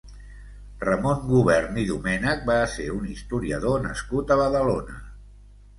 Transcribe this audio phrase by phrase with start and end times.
[0.83, 5.03] Ramon Gubern i Domènech va ser un historiador nascut a Badalona.